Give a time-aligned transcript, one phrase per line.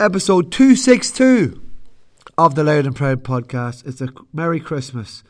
[0.00, 1.60] episode 262
[2.36, 3.84] of the Louth and Proud podcast.
[3.84, 5.24] It's a Merry Christmas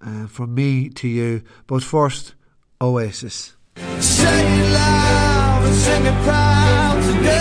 [0.00, 1.42] uh, from me to you.
[1.66, 2.34] But first,
[2.80, 3.56] Oasis.
[3.98, 7.34] Say loud and sing it proud today.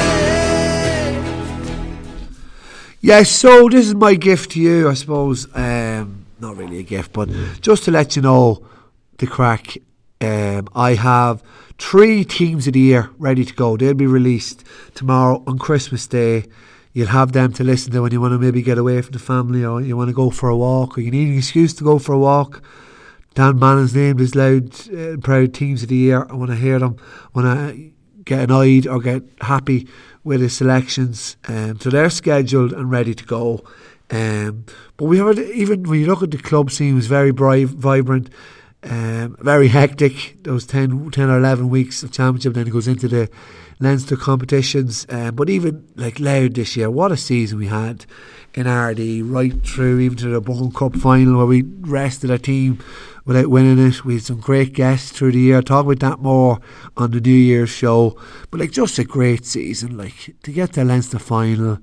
[3.02, 5.48] Yes, so this is my gift to you, I suppose.
[5.56, 7.30] Um, not really a gift, but
[7.62, 8.66] just to let you know
[9.18, 9.78] the crack.
[10.24, 11.44] Um, I have
[11.78, 13.76] three teams of the year ready to go.
[13.76, 14.64] They'll be released
[14.96, 16.46] tomorrow on Christmas Day.
[16.94, 19.20] You'll have them to listen to when you want to maybe get away from the
[19.20, 21.84] family or you want to go for a walk or you need an excuse to
[21.84, 22.64] go for a walk.
[23.34, 26.26] Dan Mannon's named his loud, uh, proud teams of the year.
[26.30, 26.96] I want to hear them.
[27.02, 27.92] I want to
[28.24, 29.90] get annoyed or get happy
[30.24, 31.36] with his selections.
[31.50, 33.62] Um, so they're scheduled and ready to go.
[34.10, 37.68] Um, but we have even when you look at the club scene, was very bright,
[37.68, 38.30] vibrant.
[38.84, 43.08] Um, very hectic, those 10, 10, or 11 weeks of championship, then it goes into
[43.08, 43.30] the
[43.80, 45.06] Leinster competitions.
[45.10, 48.06] Um, but even like Louth this year, what a season we had
[48.54, 52.80] in RD, right through even to the O'Byrne Cup final where we rested our team
[53.26, 54.06] without winning it.
[54.06, 55.62] We had some great guests through the year.
[55.62, 56.60] Talk about that more
[56.98, 58.20] on the New Year's show.
[58.52, 61.80] But like just a great season, like to get to Leinster final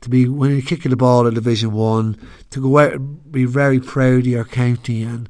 [0.00, 2.16] to be winning you kick the ball in Division One,
[2.50, 5.28] to go out and be very proud of your county and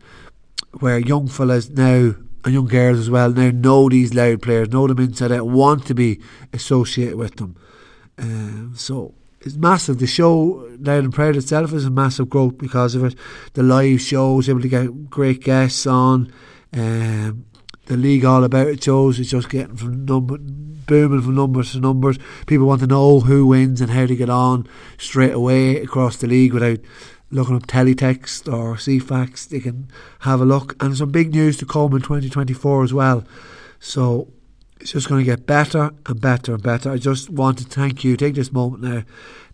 [0.78, 4.86] where young fellas now and young girls as well now know these Louth players, know
[4.86, 6.20] them inside out, want to be
[6.52, 7.56] associated with them.
[8.18, 9.98] Um, so it's massive.
[9.98, 13.14] The show Louth and Proud itself is a massive growth because of it.
[13.54, 16.32] The live shows, able to get great guests on.
[16.72, 17.46] Um,
[17.86, 21.80] the league all about it shows it's just getting from number booming from numbers to
[21.80, 22.18] numbers.
[22.46, 24.66] People want to know who wins and how to get on
[24.98, 26.78] straight away across the league without
[27.30, 29.88] looking up teletext or Ceefax, they can
[30.20, 30.76] have a look.
[30.80, 33.24] And some big news to come in 2024 as well.
[33.78, 34.28] So
[34.80, 36.90] it's just going to get better and better and better.
[36.90, 39.02] I just want to thank you, take this moment now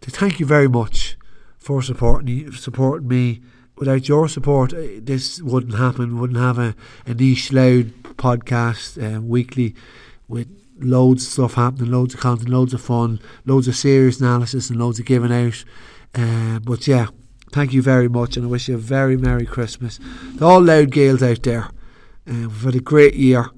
[0.00, 1.16] to thank you very much
[1.58, 3.42] for supporting, supporting me.
[3.76, 6.18] Without your support, uh, this wouldn't happen.
[6.18, 9.74] Wouldn't have a, a niche loud podcast uh, weekly
[10.28, 10.48] with
[10.78, 14.78] loads of stuff happening, loads of content, loads of fun, loads of serious analysis, and
[14.78, 15.62] loads of giving out.
[16.14, 17.08] Uh, but yeah,
[17.56, 19.98] thank you very much, and I wish you a very Merry Christmas.
[20.36, 21.62] To all Louth Gaels out there,
[22.28, 23.48] uh, we've had a great year.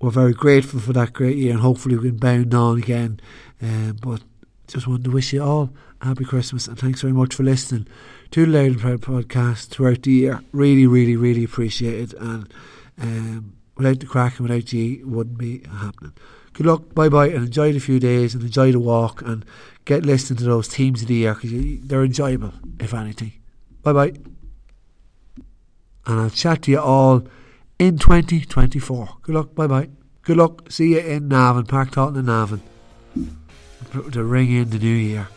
[0.00, 3.18] We're very grateful for that great year, and hopefully we can bound on again.
[3.60, 4.22] Uh, but
[4.68, 5.70] just wanted to wish you all
[6.00, 7.88] a happy Christmas, and thanks very much for listening
[8.30, 10.40] to the Louth and Proud podcast throughout the year.
[10.52, 12.54] Really, really, really appreciate it, and
[13.02, 16.12] um, without the crack and without you, it wouldn't be happening.
[16.52, 19.44] Good luck, bye bye, and enjoy the few days, and enjoy the walk, and
[19.84, 21.50] get listening to those teams of the year because
[21.88, 23.32] they're enjoyable, if anything.
[23.92, 24.18] Bye bye.
[26.06, 27.26] And I'll chat to you all
[27.78, 29.08] in 2024.
[29.22, 29.54] Good luck.
[29.54, 29.88] Bye bye.
[30.22, 30.70] Good luck.
[30.70, 32.60] See you in Navan, Páirc Tailteann in Navan.
[34.12, 35.28] To ring in the new year.